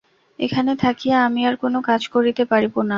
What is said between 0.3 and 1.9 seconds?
এখানে থাকিয়া আমি আর কোনো